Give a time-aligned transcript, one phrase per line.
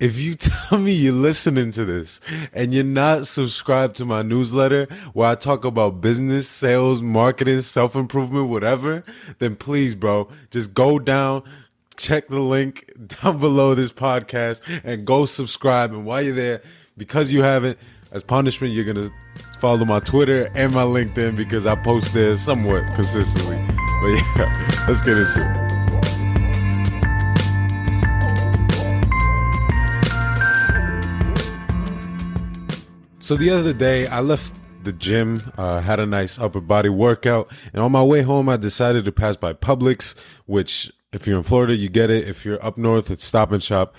[0.00, 2.20] if you tell me you're listening to this
[2.52, 7.94] and you're not subscribed to my newsletter where I talk about business, sales, marketing, self
[7.94, 9.04] improvement, whatever,
[9.38, 11.44] then please, bro, just go down,
[11.96, 12.90] check the link
[13.22, 15.92] down below this podcast and go subscribe.
[15.92, 16.62] And while you're there,
[16.96, 17.78] because you haven't,
[18.12, 19.10] as punishment, you're going to
[19.60, 23.56] follow my Twitter and my LinkedIn because I post there somewhat consistently.
[24.00, 25.59] But yeah, let's get into it.
[33.30, 34.52] So the other day, I left
[34.82, 38.56] the gym, uh, had a nice upper body workout, and on my way home, I
[38.56, 42.26] decided to pass by Publix, which, if you're in Florida, you get it.
[42.26, 43.94] If you're up north, it's Stop and Shop,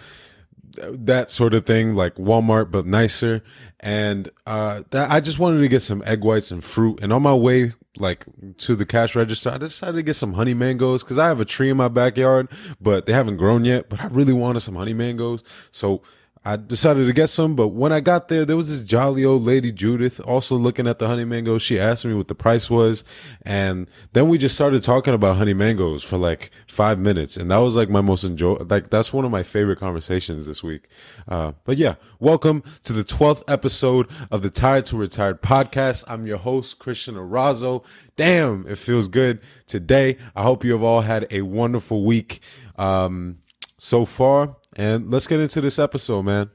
[0.75, 3.41] that sort of thing, like Walmart, but nicer.
[3.80, 7.00] And uh, that, I just wanted to get some egg whites and fruit.
[7.02, 8.25] And on my way, like
[8.58, 11.45] to the cash register, I decided to get some honey mangoes because I have a
[11.45, 12.50] tree in my backyard,
[12.81, 13.88] but they haven't grown yet.
[13.88, 15.41] But I really wanted some honey mangoes,
[15.72, 16.02] so
[16.44, 19.44] I decided to get some, but when I got there, there was this jolly old
[19.44, 21.61] lady, Judith, also looking at the honey mangoes.
[21.61, 23.03] She asked me what the price was.
[23.44, 27.38] And then we just started talking about honey mangoes for like five minutes.
[27.38, 30.64] And that was like my most enjoy, like that's one of my favorite conversations this
[30.64, 30.88] week.
[31.28, 36.06] Uh, but yeah, welcome to the 12th episode of the Tired to Retired podcast.
[36.08, 37.86] I'm your host, Christian Arazo.
[38.16, 40.17] Damn, it feels good today.
[40.36, 42.39] I hope you have all had a wonderful week.
[42.78, 43.38] Um,
[43.78, 46.50] so far, and let's get into this episode, man.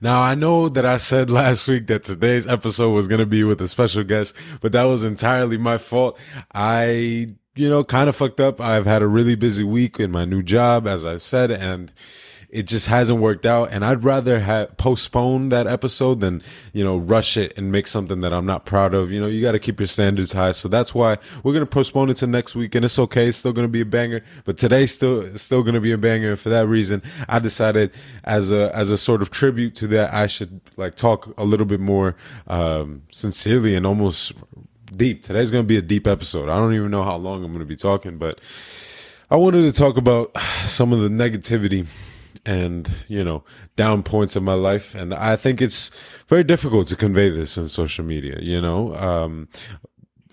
[0.00, 3.44] Now, I know that I said last week that today's episode was going to be
[3.44, 6.18] with a special guest, but that was entirely my fault.
[6.54, 8.60] I, you know, kind of fucked up.
[8.60, 11.92] I've had a really busy week in my new job, as I've said, and
[12.52, 13.72] it just hasn't worked out.
[13.72, 16.42] And I'd rather have postpone that episode than,
[16.74, 19.10] you know, rush it and make something that I'm not proud of.
[19.10, 20.52] You know, you got to keep your standards high.
[20.52, 22.74] So that's why we're going to postpone it to next week.
[22.74, 23.28] And it's okay.
[23.28, 25.98] It's still going to be a banger, but today's still, still going to be a
[25.98, 26.32] banger.
[26.32, 27.90] And for that reason, I decided
[28.24, 31.66] as a, as a sort of tribute to that, I should like talk a little
[31.66, 32.16] bit more,
[32.48, 34.34] um, sincerely and almost
[34.94, 35.22] deep.
[35.22, 36.50] Today's going to be a deep episode.
[36.50, 38.40] I don't even know how long I'm going to be talking, but
[39.30, 41.86] I wanted to talk about some of the negativity
[42.44, 43.44] and you know
[43.76, 44.94] down points of my life.
[44.94, 45.90] And i think it's
[46.26, 49.48] very difficult to convey this in social media you know um,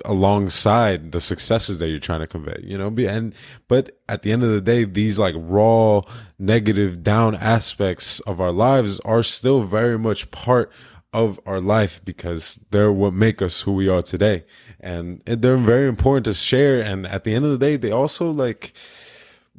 [0.05, 3.35] alongside the successes that you're trying to convey you know and
[3.67, 6.01] but at the end of the day these like raw
[6.37, 10.71] negative down aspects of our lives are still very much part
[11.13, 14.45] of our life because they're what make us who we are today.
[14.79, 16.81] And they're very important to share.
[16.81, 18.73] And at the end of the day they also like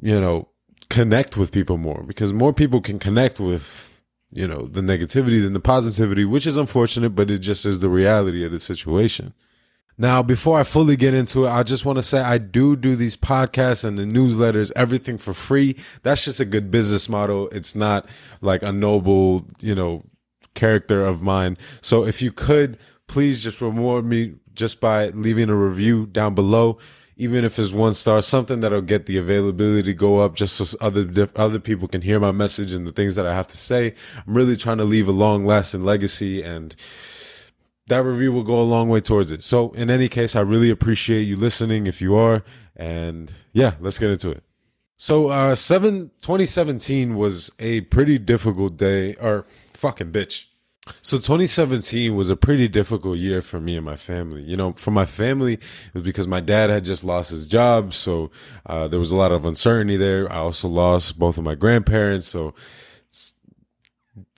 [0.01, 0.47] you know
[0.91, 4.01] connect with people more because more people can connect with
[4.33, 7.89] you know the negativity than the positivity which is unfortunate but it just is the
[7.89, 9.33] reality of the situation.
[9.97, 12.95] Now before i fully get into it i just want to say i do do
[12.97, 15.77] these podcasts and the newsletters everything for free.
[16.03, 17.47] That's just a good business model.
[17.49, 18.09] It's not
[18.41, 20.03] like a noble you know
[20.55, 21.57] character of mine.
[21.79, 26.79] So if you could please just reward me just by leaving a review down below
[27.21, 31.29] even if it's one star, something that'll get the availability go up just so other
[31.35, 33.93] other people can hear my message and the things that I have to say.
[34.25, 36.75] I'm really trying to leave a long lasting legacy and
[37.85, 39.43] that review will go a long way towards it.
[39.43, 42.43] So in any case, I really appreciate you listening if you are.
[42.75, 44.43] And yeah, let's get into it.
[44.97, 50.47] So uh 7 2017 was a pretty difficult day or fucking bitch.
[51.03, 54.41] So 2017 was a pretty difficult year for me and my family.
[54.41, 57.93] You know, for my family, it was because my dad had just lost his job,
[57.93, 58.31] so
[58.65, 60.31] uh, there was a lot of uncertainty there.
[60.31, 62.55] I also lost both of my grandparents, so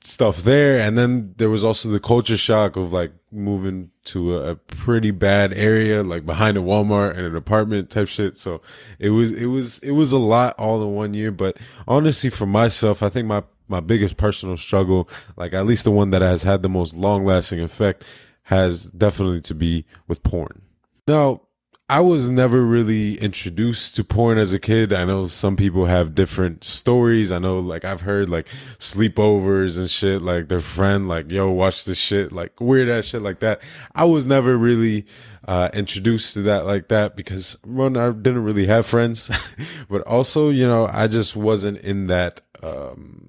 [0.04, 0.80] stuff there.
[0.80, 5.12] And then there was also the culture shock of like moving to a, a pretty
[5.12, 8.38] bad area, like behind a Walmart and an apartment type shit.
[8.38, 8.62] So
[9.00, 11.32] it was, it was, it was a lot all in one year.
[11.32, 15.92] But honestly, for myself, I think my my biggest personal struggle, like at least the
[15.92, 18.06] one that has had the most long lasting effect,
[18.44, 20.62] has definitely to be with porn.
[21.08, 21.42] Now,
[21.90, 24.94] I was never really introduced to porn as a kid.
[24.94, 27.30] I know some people have different stories.
[27.32, 28.48] I know, like, I've heard like
[28.80, 33.22] sleepovers and shit, like their friend, like, yo, watch this shit, like weird ass shit
[33.22, 33.62] like that.
[33.94, 35.06] I was never really
[35.46, 39.30] uh, introduced to that like that because one, I didn't really have friends,
[39.90, 43.23] but also, you know, I just wasn't in that, um,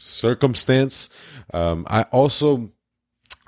[0.00, 1.10] circumstance.
[1.52, 2.70] Um, I also,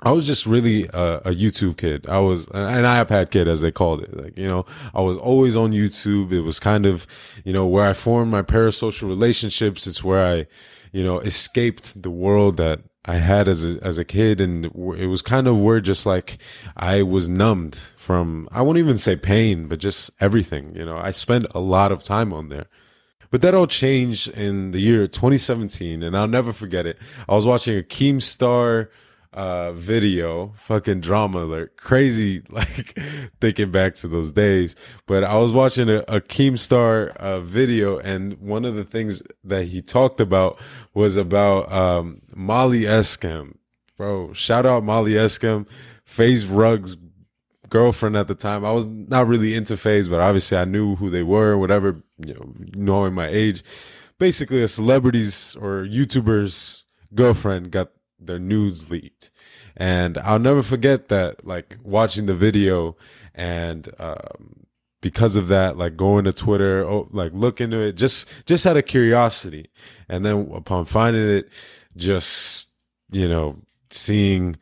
[0.01, 2.07] I was just really a, a, YouTube kid.
[2.09, 4.15] I was an iPad kid, as they called it.
[4.15, 6.31] Like, you know, I was always on YouTube.
[6.31, 7.07] It was kind of,
[7.45, 9.87] you know, where I formed my parasocial relationships.
[9.87, 10.47] It's where I,
[10.91, 14.41] you know, escaped the world that I had as a, as a kid.
[14.41, 16.37] And it was kind of where just like
[16.75, 20.75] I was numbed from, I won't even say pain, but just everything.
[20.75, 22.65] You know, I spent a lot of time on there.
[23.33, 26.99] But that all changed in the year 2017, and I'll never forget it.
[27.27, 28.89] I was watching a Keemstar
[29.33, 32.95] uh, video, fucking drama alert, crazy, like
[33.41, 34.75] thinking back to those days.
[35.07, 39.63] But I was watching a, a Keemstar uh, video, and one of the things that
[39.63, 40.59] he talked about
[40.93, 43.55] was about um, Molly Eskam.
[43.97, 45.67] Bro, shout out Molly Eskam,
[46.05, 46.95] FaZe Rug's
[47.73, 48.63] girlfriend at the time.
[48.63, 52.35] I was not really into FaZe, but obviously I knew who they were, whatever, you
[52.35, 53.63] know, knowing my age.
[54.19, 56.85] Basically, a celebrity's or YouTuber's
[57.15, 57.89] girlfriend got
[58.19, 59.31] their nudes leaked.
[59.75, 62.95] And I'll never forget that, like watching the video
[63.33, 64.67] and, um,
[65.01, 68.77] because of that, like going to Twitter, oh, like look into it, just, just out
[68.77, 69.71] of curiosity.
[70.07, 71.49] And then upon finding it,
[71.97, 72.69] just,
[73.11, 73.57] you know,
[73.89, 74.57] seeing,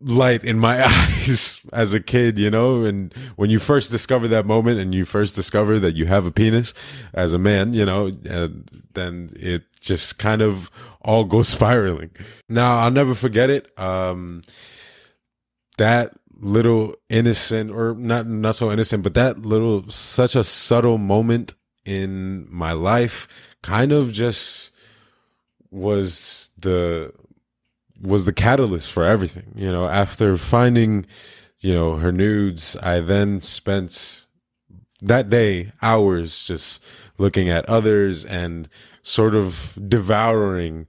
[0.00, 4.46] light in my eyes as a kid, you know, and when you first discover that
[4.46, 6.74] moment and you first discover that you have a penis
[7.12, 10.70] as a man, you know, and then it just kind of
[11.02, 12.10] all goes spiraling.
[12.48, 13.78] Now, I'll never forget it.
[13.78, 14.42] Um,
[15.78, 21.54] that little innocent or not, not so innocent, but that little, such a subtle moment
[21.84, 23.26] in my life
[23.62, 24.74] kind of just
[25.70, 27.12] was the
[28.00, 29.52] was the catalyst for everything.
[29.54, 31.06] You know, after finding,
[31.60, 34.26] you know, her nudes, I then spent
[35.00, 36.84] that day hours just
[37.18, 38.68] looking at others and
[39.02, 40.86] sort of devouring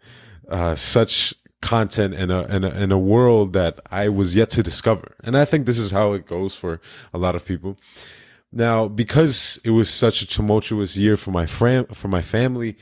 [0.50, 4.64] uh, such content in a, in a in a world that I was yet to
[4.64, 5.16] discover.
[5.24, 6.80] And I think this is how it goes for
[7.14, 7.78] a lot of people.
[8.52, 12.78] Now, because it was such a tumultuous year for my fam- for my family,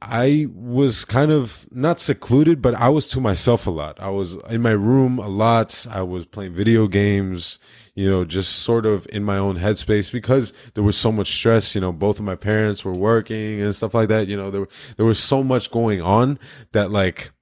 [0.00, 3.98] I was kind of not secluded, but I was to myself a lot.
[4.00, 5.86] I was in my room a lot.
[5.90, 7.58] I was playing video games,
[7.96, 11.74] you know, just sort of in my own headspace because there was so much stress.
[11.74, 14.28] You know, both of my parents were working and stuff like that.
[14.28, 16.38] You know, there there was so much going on
[16.70, 17.32] that like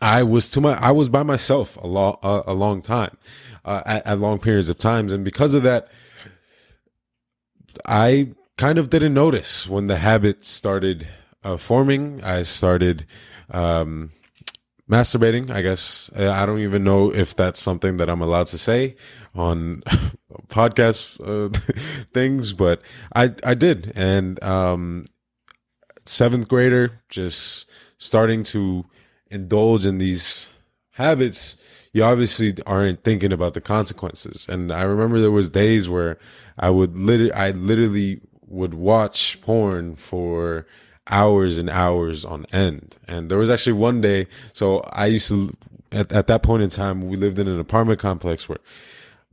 [0.00, 3.18] I was to my I was by myself a long a, long time,
[3.66, 5.88] uh, at, at long periods of times, and because of that,
[7.84, 11.06] I kind of didn't notice when the habit started
[11.44, 12.22] uh, forming.
[12.22, 13.06] I started
[13.50, 14.10] um,
[14.88, 15.50] masturbating.
[15.50, 18.96] I guess I don't even know if that's something that I'm allowed to say
[19.34, 19.82] on
[20.48, 21.56] podcast uh,
[22.12, 22.82] things, but
[23.14, 25.04] I I did, and um,
[26.04, 28.86] seventh grader just starting to
[29.30, 30.54] indulge in these
[30.92, 34.48] habits you obviously aren't thinking about the consequences.
[34.48, 36.18] And I remember there was days where
[36.58, 40.66] I would literally, I literally would watch porn for
[41.10, 42.96] hours and hours on end.
[43.08, 45.50] And there was actually one day, so I used to,
[45.92, 48.58] at, at that point in time, we lived in an apartment complex where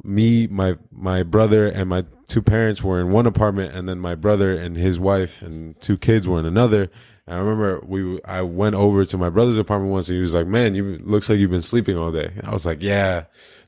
[0.03, 4.15] me, my, my brother and my two parents were in one apartment and then my
[4.15, 6.89] brother and his wife and two kids were in another.
[7.25, 10.35] And I remember we, I went over to my brother's apartment once and he was
[10.35, 12.31] like, man, you looks like you've been sleeping all day.
[12.43, 13.25] I was like, yeah,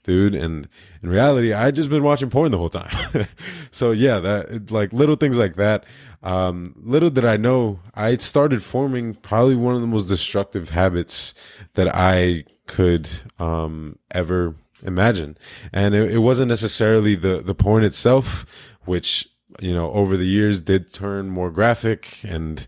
[0.09, 0.67] And
[1.01, 2.91] in reality, I just been watching porn the whole time.
[3.71, 5.85] so yeah, that like little things like that.
[6.21, 11.33] Um, little did I know, I started forming probably one of the most destructive habits
[11.75, 13.09] that I could
[13.39, 15.37] um, ever imagine.
[15.71, 18.45] And it, it wasn't necessarily the the porn itself,
[18.85, 19.29] which
[19.61, 22.65] you know over the years did turn more graphic and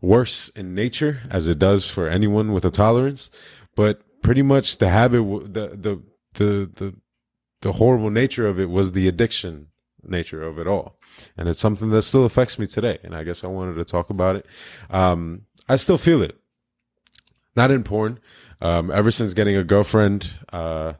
[0.00, 3.30] worse in nature, as it does for anyone with a tolerance.
[3.74, 5.22] But pretty much the habit,
[5.52, 6.02] the the
[6.38, 6.94] the the
[7.60, 9.68] the horrible nature of it was the addiction
[10.02, 10.98] nature of it all
[11.36, 12.98] and it's something that still affects me today.
[13.02, 14.46] And I guess I wanted to talk about it.
[14.90, 16.36] Um, I still feel it,
[17.56, 18.20] not in porn.
[18.60, 20.94] Um, ever since getting a girlfriend, uh,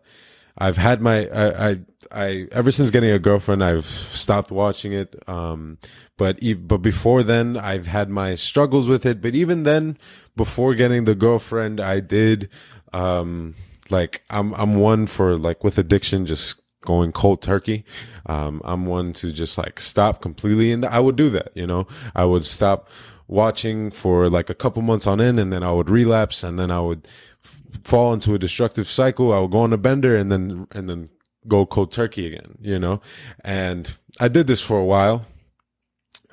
[0.57, 1.78] I've had my, I, I,
[2.11, 5.16] I, ever since getting a girlfriend, I've stopped watching it.
[5.28, 5.78] Um,
[6.16, 9.21] but, but before then, I've had my struggles with it.
[9.21, 9.99] But even then,
[10.37, 12.49] before getting the girlfriend, I did,
[12.92, 13.54] um,
[13.90, 17.85] like, I'm, I'm one for like with addiction, just going cold turkey.
[18.26, 20.73] Um, I'm one to just like stop completely.
[20.73, 22.88] And I would do that, you know, I would stop
[23.26, 26.71] watching for like a couple months on end and then I would relapse and then
[26.71, 27.07] I would
[27.45, 29.33] f- fall into a destructive cycle.
[29.33, 31.11] I would go on a bender and then, and then
[31.47, 33.00] go cold turkey again, you know,
[33.45, 35.26] and I did this for a while.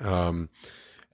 [0.00, 0.48] Um,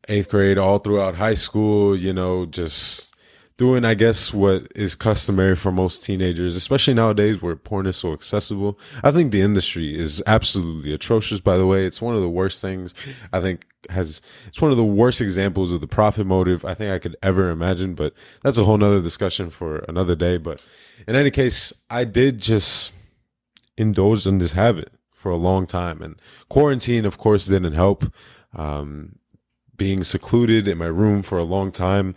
[0.09, 3.12] eighth grade all throughout high school, you know, just
[3.56, 8.12] doing, I guess, what is customary for most teenagers, especially nowadays where porn is so
[8.12, 8.78] accessible.
[9.04, 11.85] I think the industry is absolutely atrocious, by the way.
[11.85, 12.94] It's one of the worst things
[13.32, 16.92] I think has, it's one of the worst examples of the profit motive I think
[16.92, 20.38] I could ever imagine, but that's a whole nother discussion for another day.
[20.38, 20.64] But
[21.06, 22.92] in any case, I did just
[23.76, 28.12] indulge in this habit for a long time and quarantine, of course, didn't help.
[28.54, 29.16] Um,
[29.76, 32.14] being secluded in my room for a long time.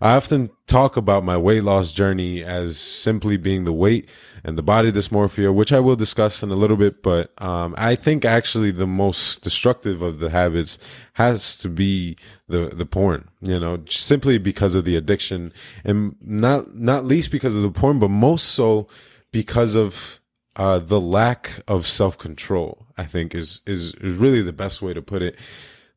[0.00, 4.08] I often talk about my weight loss journey as simply being the weight
[4.44, 7.02] and the body dysmorphia, which I will discuss in a little bit.
[7.02, 10.78] But um, I think actually the most destructive of the habits
[11.14, 13.28] has to be the the porn.
[13.40, 15.52] You know, simply because of the addiction,
[15.84, 18.86] and not not least because of the porn, but most so
[19.32, 20.20] because of
[20.56, 22.86] uh, the lack of self control.
[22.96, 25.36] I think is is is really the best way to put it.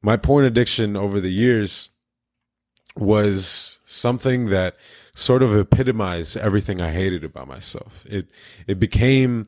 [0.02, 1.90] My porn addiction over the years
[2.96, 4.76] was something that
[5.14, 8.06] sort of epitomized everything I hated about myself.
[8.10, 8.28] It
[8.68, 9.48] it became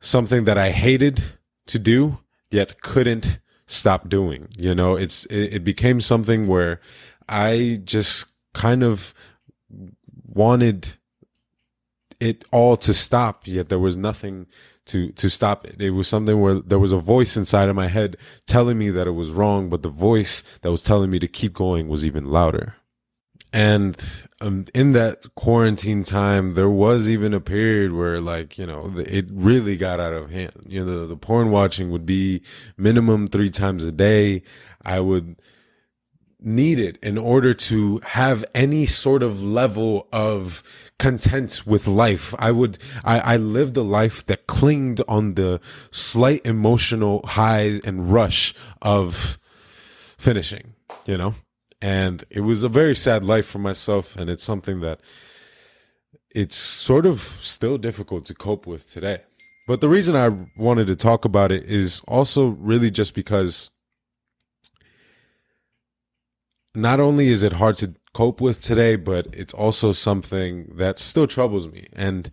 [0.00, 1.22] something that I hated
[1.66, 2.18] to do
[2.50, 4.48] yet couldn't stop doing.
[4.56, 6.80] You know, it's it, it became something where
[7.28, 9.14] I just kind of
[10.26, 10.94] wanted
[12.20, 14.46] it all to stop yet there was nothing
[14.86, 15.80] to to stop it.
[15.80, 19.06] It was something where there was a voice inside of my head telling me that
[19.06, 22.26] it was wrong, but the voice that was telling me to keep going was even
[22.26, 22.76] louder.
[23.52, 23.96] And
[24.40, 29.26] um, in that quarantine time, there was even a period where, like, you know, it
[29.30, 30.50] really got out of hand.
[30.66, 32.42] You know, the, the porn watching would be
[32.76, 34.42] minimum three times a day.
[34.84, 35.36] I would
[36.44, 40.62] need it in order to have any sort of level of
[40.98, 42.34] content with life.
[42.38, 45.60] I would, I, I lived a life that clinged on the
[45.90, 49.38] slight emotional high and rush of
[50.18, 50.74] finishing,
[51.06, 51.34] you know?
[51.80, 54.16] And it was a very sad life for myself.
[54.16, 55.00] And it's something that
[56.30, 59.18] it's sort of still difficult to cope with today.
[59.66, 63.70] But the reason I wanted to talk about it is also really just because
[66.74, 71.26] not only is it hard to cope with today, but it's also something that still
[71.26, 71.88] troubles me.
[71.92, 72.30] And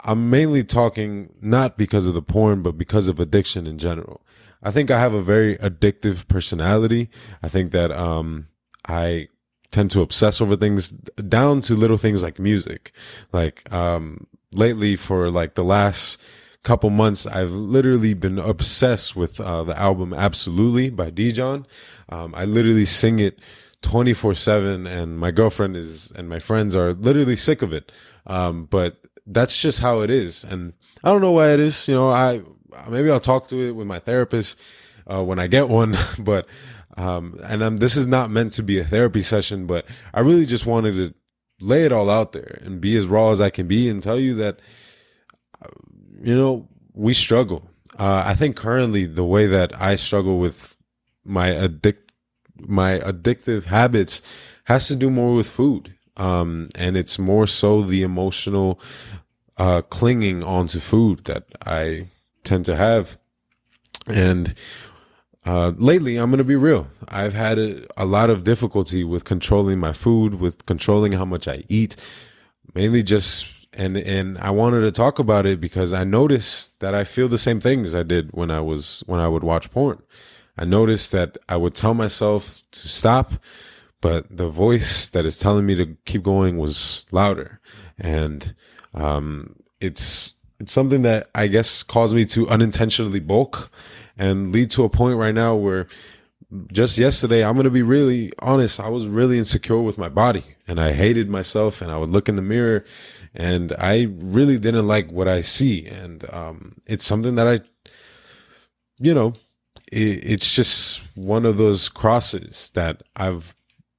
[0.00, 4.22] I'm mainly talking not because of the porn, but because of addiction in general.
[4.62, 7.10] I think I have a very addictive personality.
[7.42, 8.48] I think that um,
[8.86, 9.28] I
[9.70, 12.92] tend to obsess over things down to little things like music.
[13.32, 16.20] Like, um, lately for like the last
[16.64, 21.66] couple months, I've literally been obsessed with, uh, the album Absolutely by Dijon.
[22.08, 23.38] Um, I literally sing it
[23.82, 27.92] 24 seven and my girlfriend is, and my friends are literally sick of it.
[28.26, 30.44] Um, but that's just how it is.
[30.44, 30.72] And
[31.04, 31.86] I don't know why it is.
[31.88, 32.42] You know, I,
[32.88, 34.60] maybe I'll talk to it with my therapist,
[35.10, 36.46] uh, when I get one, but
[36.96, 40.46] um, and um, this is not meant to be a therapy session, but I really
[40.46, 41.14] just wanted to
[41.60, 44.18] lay it all out there and be as raw as I can be and tell
[44.18, 44.60] you that,
[46.22, 47.68] you know, we struggle.
[47.98, 50.76] Uh, I think currently the way that I struggle with
[51.24, 52.12] my addict,
[52.60, 54.22] my addictive habits
[54.64, 55.94] has to do more with food.
[56.16, 58.80] Um, and it's more so the emotional,
[59.56, 62.08] uh, clinging onto food that I
[62.44, 63.18] tend to have.
[64.08, 64.54] And
[65.44, 66.88] uh, lately, I'm going to be real.
[67.08, 71.48] I've had a, a, lot of difficulty with controlling my food, with controlling how much
[71.48, 71.96] I eat,
[72.74, 73.46] mainly just,
[73.78, 77.38] and, and I wanted to talk about it because I noticed that I feel the
[77.38, 80.02] same things I did when I was, when I would watch porn.
[80.58, 83.34] I noticed that I would tell myself to stop,
[84.00, 87.60] but the voice that is telling me to keep going was louder.
[87.96, 88.52] And,
[88.94, 93.70] um, it's, it's something that I guess caused me to unintentionally bulk
[94.18, 95.86] and lead to a point right now where
[96.72, 98.80] just yesterday, I'm going to be really honest.
[98.80, 102.28] I was really insecure with my body and I hated myself and I would look
[102.28, 102.84] in the mirror
[103.38, 105.86] and I really didn't like what I see.
[105.86, 107.60] And, um, it's something that I,
[108.98, 109.32] you know,
[109.90, 113.54] it, it's just one of those crosses that I've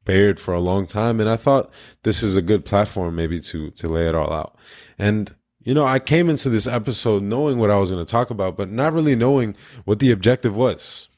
[0.06, 1.20] bared for a long time.
[1.20, 4.56] And I thought this is a good platform maybe to, to lay it all out.
[5.00, 8.30] And you know, I came into this episode knowing what I was going to talk
[8.30, 9.56] about, but not really knowing
[9.86, 11.10] what the objective was.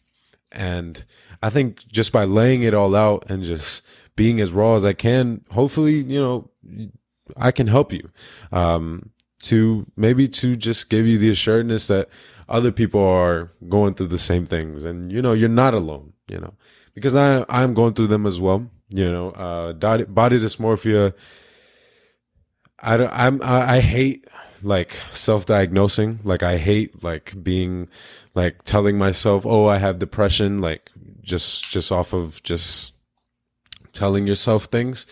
[0.51, 1.06] And
[1.42, 3.84] I think just by laying it all out and just
[4.16, 6.50] being as raw as I can, hopefully, you know,
[7.38, 8.09] I can help you.
[8.51, 9.11] Um,
[9.41, 12.09] to maybe to just give you the assuredness that
[12.47, 16.38] other people are going through the same things and you know you're not alone you
[16.38, 16.53] know
[16.93, 21.13] because i i'm going through them as well you know uh body dysmorphia
[22.79, 24.27] i don't i'm i, I hate
[24.63, 27.88] like self-diagnosing like i hate like being
[28.35, 32.93] like telling myself oh i have depression like just just off of just
[33.93, 35.07] telling yourself things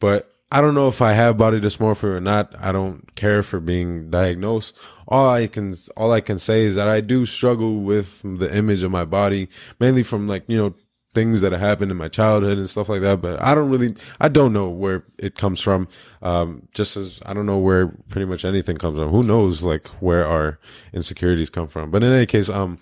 [0.00, 3.60] but i don't know if i have body dysmorphia or not i don't care for
[3.60, 4.76] being diagnosed
[5.08, 8.82] all i can all i can say is that i do struggle with the image
[8.82, 9.48] of my body
[9.80, 10.74] mainly from like you know
[11.14, 13.22] things that happened in my childhood and stuff like that.
[13.22, 15.88] But I don't really, I don't know where it comes from.
[16.20, 19.10] Um, just as I don't know where pretty much anything comes from.
[19.10, 20.58] Who knows like where our
[20.92, 21.90] insecurities come from?
[21.90, 22.78] But in any case, um,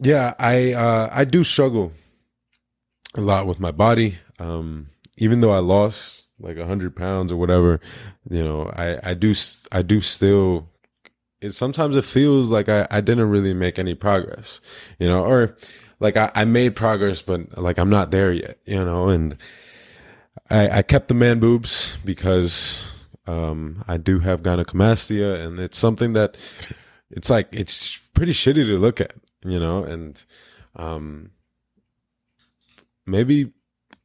[0.00, 1.92] yeah, I, uh, I do struggle
[3.16, 4.16] a lot with my body.
[4.38, 7.80] Um, even though I lost like a hundred pounds or whatever,
[8.30, 9.34] you know, I, I do,
[9.72, 10.68] I do still,
[11.40, 14.60] it, sometimes it feels like I, I didn't really make any progress,
[14.98, 15.56] you know, or
[16.00, 19.36] like I, I made progress, but like I'm not there yet, you know, and
[20.48, 26.12] I, I kept the man boobs because, um, I do have gynecomastia and it's something
[26.14, 26.36] that
[27.10, 30.24] it's like, it's pretty shitty to look at, you know, and,
[30.76, 31.30] um,
[33.04, 33.52] maybe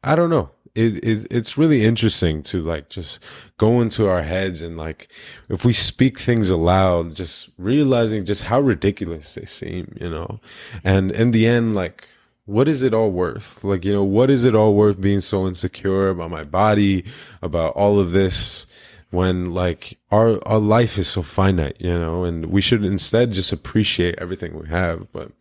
[0.03, 0.50] I don't know.
[0.75, 3.24] It, it it's really interesting to like just
[3.58, 5.08] go into our heads and like
[5.50, 10.39] if we speak things aloud, just realizing just how ridiculous they seem, you know.
[10.84, 12.08] And in the end, like
[12.46, 13.63] what is it all worth?
[13.63, 17.06] Like, you know, what is it all worth being so insecure about my body,
[17.42, 18.68] about all of this
[19.12, 23.53] when like our our life is so finite, you know, and we should instead just
[23.53, 25.12] appreciate everything we have.
[25.12, 25.32] But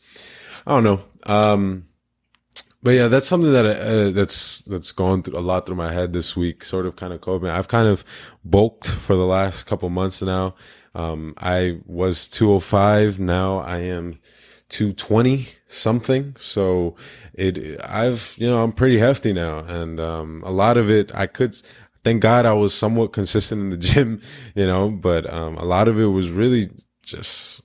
[0.66, 1.00] I don't know.
[1.26, 1.86] Um
[2.82, 6.12] but yeah, that's something that uh, that's that's gone through a lot through my head
[6.12, 6.64] this week.
[6.64, 7.48] Sort of, kind of coping.
[7.48, 8.04] I've kind of
[8.44, 10.54] bulked for the last couple months now.
[10.94, 13.20] Um, I was 205.
[13.20, 14.18] Now I am
[14.68, 16.34] 220 something.
[16.36, 16.96] So
[17.34, 21.26] it, I've, you know, I'm pretty hefty now, and um, a lot of it I
[21.26, 21.54] could.
[22.04, 24.20] Thank God I was somewhat consistent in the gym,
[24.56, 26.70] you know, but um, a lot of it was really
[27.02, 27.62] just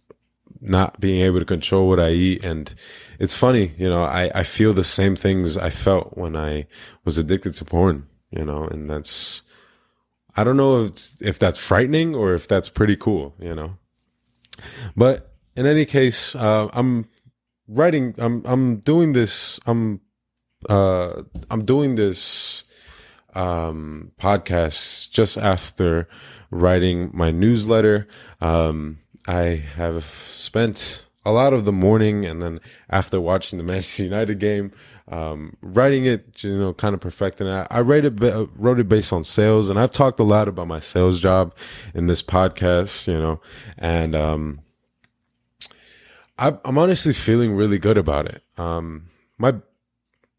[0.62, 2.74] not being able to control what I eat and
[3.20, 6.68] it's funny, you know, I, I feel the same things I felt when I
[7.04, 9.44] was addicted to porn, you know, and that's,
[10.36, 13.78] I don't know if if that's frightening or if that's pretty cool, you know.
[14.96, 17.08] But in any case, uh, I'm
[17.68, 18.14] writing.
[18.20, 19.60] I'm I'm doing this.
[19.66, 20.00] I'm
[20.70, 22.66] uh, I'm doing this
[23.34, 26.08] um, podcast just after
[26.52, 28.08] writing my newsletter.
[28.40, 34.04] Um, I have spent a lot of the morning and then after watching the Manchester
[34.04, 34.72] United game,
[35.10, 37.68] um, writing it, you know, kind of perfecting it.
[37.70, 40.80] I wrote it, wrote it based on sales, and I've talked a lot about my
[40.80, 41.56] sales job
[41.94, 43.42] in this podcast, you know,
[43.78, 44.62] and um,
[46.38, 48.44] I, I'm honestly feeling really good about it.
[48.58, 49.56] Um, my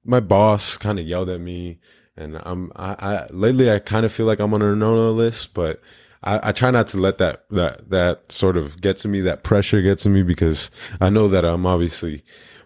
[0.04, 1.78] my boss kind of yelled at me,
[2.16, 5.54] and I'm I, I lately I kind of feel like I'm on a no-no list,
[5.54, 5.80] but
[6.22, 9.42] I, I, try not to let that that that sort of get to me, that
[9.44, 12.22] pressure get to me, because I know that I'm obviously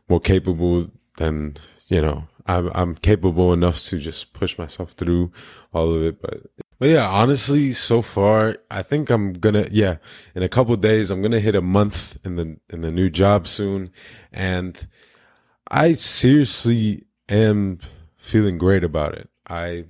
[0.09, 1.57] more capable than
[1.89, 2.29] you know.
[2.47, 5.31] I'm I'm capable enough to just push myself through
[5.73, 6.43] all of it, but
[6.83, 9.99] but yeah, honestly, so far, I think I'm gonna yeah,
[10.35, 13.47] in a couple days, I'm gonna hit a month in the in the new job
[13.47, 13.93] soon,
[14.33, 14.89] and
[15.71, 17.79] I seriously am
[18.17, 19.31] feeling great about it.
[19.49, 19.85] I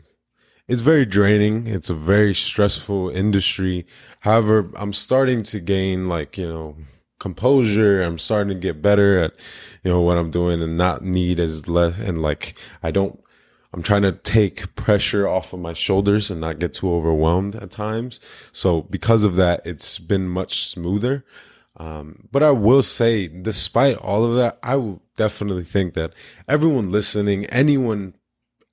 [0.72, 1.66] it's very draining.
[1.66, 3.84] It's a very stressful industry.
[4.20, 6.76] However, I'm starting to gain like, you know,
[7.20, 8.00] composure.
[8.00, 9.34] I'm starting to get better at,
[9.84, 13.22] you know, what I'm doing and not need as less and like I don't
[13.74, 17.70] I'm trying to take pressure off of my shoulders and not get too overwhelmed at
[17.70, 18.18] times.
[18.52, 21.26] So because of that, it's been much smoother.
[21.76, 26.14] Um, but I will say, despite all of that, I will definitely think that
[26.48, 28.14] everyone listening, anyone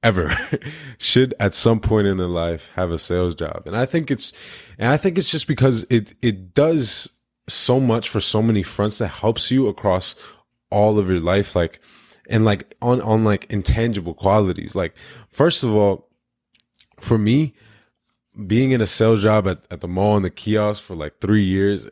[0.03, 0.31] ever
[0.97, 3.63] should at some point in their life have a sales job.
[3.65, 4.33] And I think it's
[4.77, 7.09] and I think it's just because it it does
[7.47, 10.15] so much for so many fronts that helps you across
[10.69, 11.79] all of your life like
[12.29, 14.75] and like on on like intangible qualities.
[14.75, 14.95] Like
[15.29, 16.09] first of all,
[16.99, 17.53] for me,
[18.47, 21.43] being in a sales job at, at the mall and the kiosk for like three
[21.43, 21.89] years,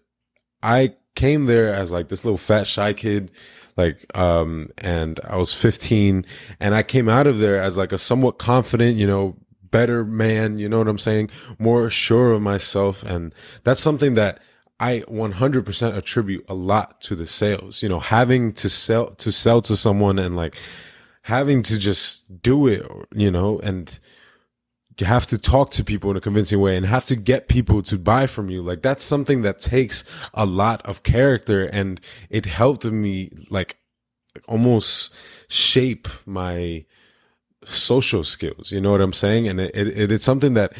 [0.61, 3.31] I came there as like this little fat shy kid
[3.77, 6.25] like um and I was 15
[6.59, 9.37] and I came out of there as like a somewhat confident, you know,
[9.69, 11.29] better man, you know what I'm saying?
[11.59, 14.39] More sure of myself and that's something that
[14.79, 19.61] I 100% attribute a lot to the sales, you know, having to sell to sell
[19.61, 20.55] to someone and like
[21.23, 23.99] having to just do it, you know, and
[24.99, 27.81] you have to talk to people in a convincing way and have to get people
[27.83, 28.61] to buy from you.
[28.61, 33.77] Like that's something that takes a lot of character and it helped me like
[34.47, 35.15] almost
[35.47, 36.85] shape my
[37.63, 38.71] social skills.
[38.71, 39.47] You know what I'm saying?
[39.47, 40.73] And it, it, it's something that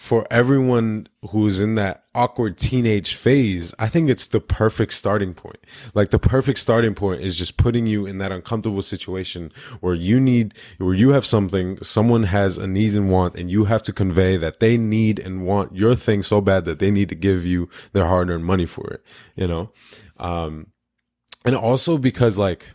[0.00, 5.58] for everyone who's in that awkward teenage phase, I think it's the perfect starting point.
[5.92, 10.18] Like the perfect starting point is just putting you in that uncomfortable situation where you
[10.18, 13.92] need, where you have something, someone has a need and want, and you have to
[13.92, 17.44] convey that they need and want your thing so bad that they need to give
[17.44, 19.04] you their hard earned money for it,
[19.36, 19.70] you know?
[20.16, 20.68] Um,
[21.44, 22.70] and also because like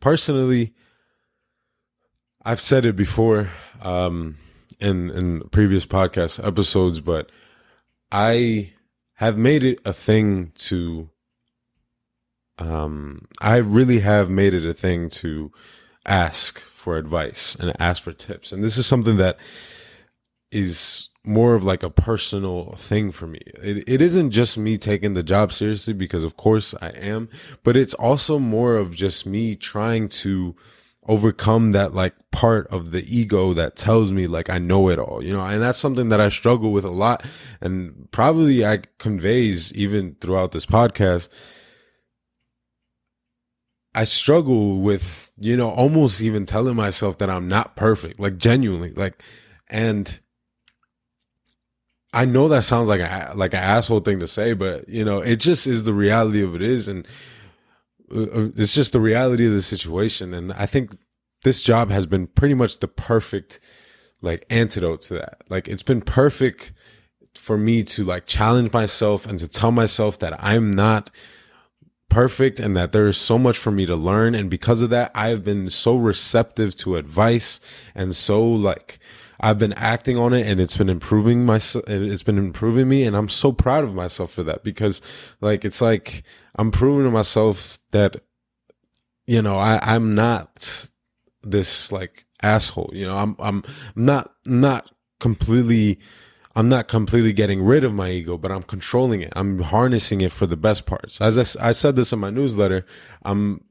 [0.00, 0.74] personally,
[2.44, 3.48] I've said it before,
[3.80, 4.36] um,
[4.84, 7.30] in in previous podcast episodes, but
[8.12, 8.72] I
[9.14, 11.08] have made it a thing to
[12.58, 15.50] um I really have made it a thing to
[16.06, 18.52] ask for advice and ask for tips.
[18.52, 19.38] And this is something that
[20.52, 23.40] is more of like a personal thing for me.
[23.62, 27.30] It, it isn't just me taking the job seriously because of course I am,
[27.62, 30.54] but it's also more of just me trying to
[31.06, 35.22] overcome that like part of the ego that tells me like I know it all,
[35.22, 37.24] you know, and that's something that I struggle with a lot
[37.60, 41.28] and probably I conveys even throughout this podcast.
[43.94, 48.92] I struggle with, you know, almost even telling myself that I'm not perfect, like genuinely,
[48.92, 49.22] like,
[49.68, 50.18] and
[52.12, 55.20] I know that sounds like a like an asshole thing to say, but you know,
[55.20, 57.06] it just is the reality of it is, and
[58.14, 60.34] Uh, uh, it's just the reality of the situation.
[60.34, 60.96] And I think
[61.42, 63.60] this job has been pretty much the perfect
[64.22, 65.42] like antidote to that.
[65.48, 66.72] Like it's been perfect
[67.34, 71.10] for me to like challenge myself and to tell myself that I'm not
[72.08, 74.34] perfect and that there is so much for me to learn.
[74.34, 77.60] And because of that, I have been so receptive to advice
[77.94, 78.98] and so like
[79.40, 83.04] I've been acting on it and it's been improving my It's been improving me.
[83.04, 85.02] And I'm so proud of myself for that because
[85.40, 86.22] like, it's like
[86.56, 88.16] I'm proving to myself that,
[89.26, 90.88] you know, I, I'm not
[91.42, 95.98] this like asshole, you know, I'm, I'm not, not completely,
[96.56, 99.32] I'm not completely getting rid of my ego, but I'm controlling it.
[99.34, 101.20] I'm harnessing it for the best parts.
[101.20, 102.86] As I, I said this in my newsletter,
[103.24, 103.64] I'm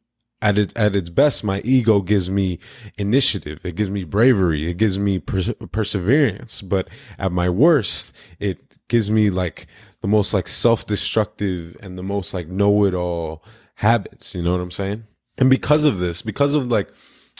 [0.43, 2.59] at it, at its best, my ego gives me
[2.97, 3.59] initiative.
[3.63, 4.69] It gives me bravery.
[4.69, 6.61] It gives me per- perseverance.
[6.61, 9.67] But at my worst, it gives me like
[10.01, 13.43] the most like self-destructive and the most like know-it-all
[13.75, 14.35] habits.
[14.35, 15.05] You know what I'm saying?
[15.37, 16.91] And because of this, because of like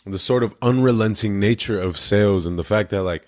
[0.05, 3.27] the sort of unrelenting nature of sales and the fact that like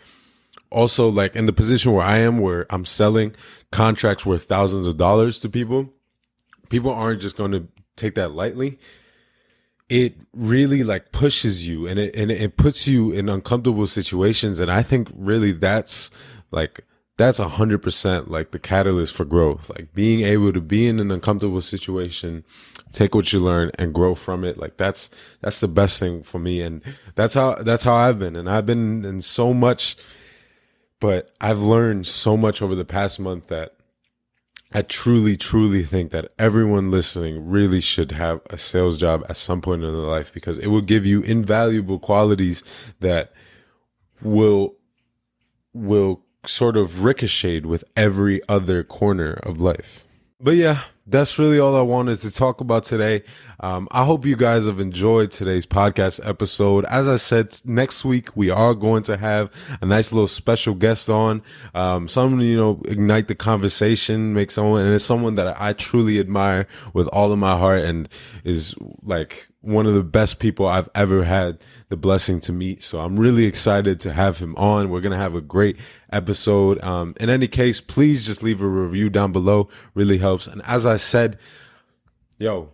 [0.71, 3.35] also like in the position where I am, where I'm selling
[3.71, 5.93] contracts worth thousands of dollars to people,
[6.69, 8.79] people aren't just going to take that lightly
[9.89, 14.60] it really like pushes you and it and it puts you in uncomfortable situations.
[14.60, 16.12] And i think really that's
[16.52, 16.82] like
[17.17, 19.69] that's a hundred percent like the catalyst for growth.
[19.69, 22.43] Like being able to be in an uncomfortable situation
[22.91, 24.58] take what you learn and grow from it.
[24.58, 25.10] Like that's
[25.41, 26.62] that's the best thing for me.
[26.62, 26.82] And
[27.15, 28.36] that's how that's how i've been.
[28.36, 29.95] And i've been in so much
[31.00, 33.76] but i've learned so much over the past month that
[34.75, 39.61] I truly, truly think that everyone listening really should have a sales job at some
[39.61, 42.61] point in their life because it will give you invaluable qualities
[42.99, 43.31] that
[44.21, 44.75] will
[45.73, 50.07] will sort of ricochet with every other corner of life.
[50.41, 53.23] But yeah, that's really all I wanted to talk about today.
[53.59, 56.85] Um, I hope you guys have enjoyed today's podcast episode.
[56.85, 61.09] As I said, next week we are going to have a nice little special guest
[61.09, 61.43] on.
[61.75, 66.19] Um, someone, you know, ignite the conversation, make someone, and it's someone that I truly
[66.19, 68.09] admire with all of my heart and
[68.43, 72.84] is like one of the best people I've ever had the blessing to meet.
[72.84, 74.89] So I'm really excited to have him on.
[74.89, 75.78] We're going to have a great
[76.12, 76.84] episode.
[76.84, 79.69] Um, in any case, please just leave a review down below.
[79.93, 80.47] Really helps.
[80.47, 81.39] And as I said,
[82.38, 82.73] yo,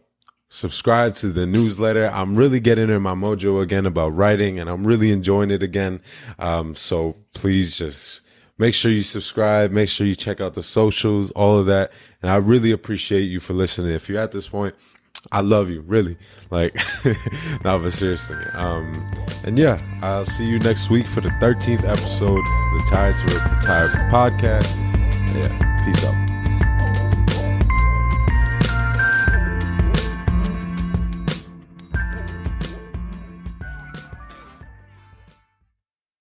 [0.50, 2.08] subscribe to the newsletter.
[2.08, 6.02] I'm really getting in my mojo again about writing and I'm really enjoying it again.
[6.40, 8.28] Um, so please just
[8.58, 9.72] make sure you subscribe.
[9.72, 11.92] Make sure you check out the socials, all of that.
[12.22, 13.94] And I really appreciate you for listening.
[13.94, 14.76] If you're at this point,
[15.32, 16.18] I love you, really.
[16.50, 16.76] Like,
[17.64, 18.38] no, but seriously.
[18.54, 18.92] Um,
[19.44, 23.26] and yeah, I'll see you next week for the 13th episode of the Tired to
[23.26, 24.76] Retire podcast.
[25.36, 26.31] Yeah, peace out.